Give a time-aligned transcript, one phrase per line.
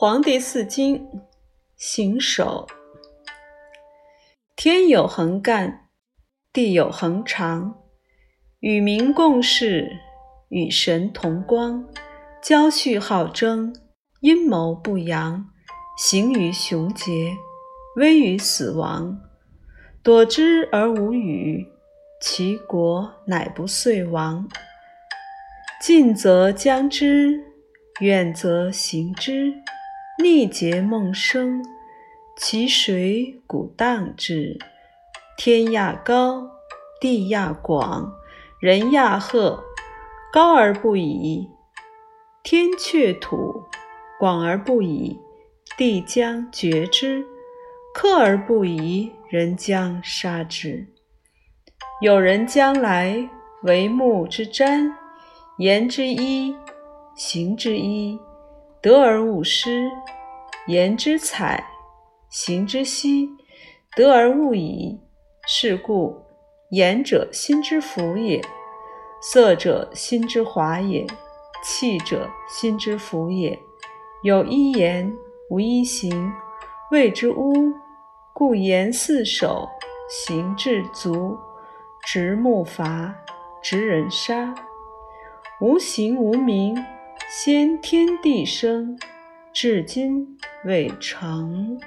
[0.00, 1.08] 黄帝四经
[1.74, 2.68] 行首。
[4.54, 5.88] 天有恒干，
[6.52, 7.76] 地有恒长，
[8.60, 9.90] 与民共事，
[10.50, 11.84] 与神同光，
[12.40, 13.74] 交续好争，
[14.20, 15.48] 阴谋不扬，
[15.96, 17.34] 行于雄杰，
[17.96, 19.18] 危于死亡。
[20.04, 21.66] 躲之而无语，
[22.22, 24.48] 其国乃不遂亡。
[25.82, 27.40] 近则将之，
[27.98, 29.52] 远则行之。
[30.20, 31.64] 逆结梦生，
[32.36, 34.58] 其水谷荡之。
[35.36, 36.50] 天亚高，
[37.00, 38.12] 地亚广，
[38.58, 39.62] 人亚赫，
[40.32, 41.48] 高而不已，
[42.42, 43.68] 天却土；
[44.18, 45.16] 广而不已，
[45.76, 47.22] 地将绝之；
[47.94, 50.84] 克而不已，人将杀之。
[52.00, 53.30] 有人将来，
[53.62, 54.92] 为木之瞻，
[55.58, 56.56] 言之一，
[57.14, 58.18] 行之一。
[58.80, 59.90] 得而勿失，
[60.68, 61.64] 言之采，
[62.30, 63.28] 行之希；
[63.96, 65.00] 得而勿已。
[65.46, 66.22] 是故，
[66.70, 68.40] 言者心之福也，
[69.20, 71.04] 色者心之华也，
[71.64, 73.58] 气者心之福也。
[74.22, 75.12] 有一言，
[75.50, 76.32] 无一行，
[76.92, 77.52] 谓之污。
[78.32, 79.68] 故言四守，
[80.08, 81.36] 行至足，
[82.04, 83.12] 执木伐，
[83.60, 84.54] 执人杀。
[85.60, 86.76] 无形无名。
[87.30, 88.98] 先天地生，
[89.52, 91.78] 至今未成。